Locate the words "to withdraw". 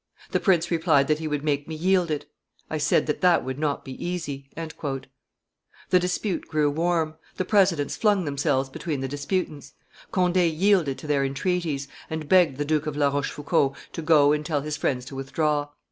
15.05-15.69